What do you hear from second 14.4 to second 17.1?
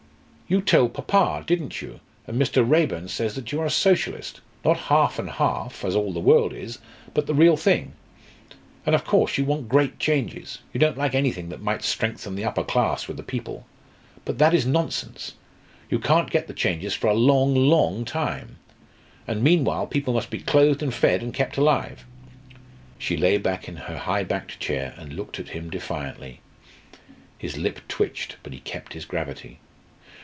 is nonsense. You can't get the changes for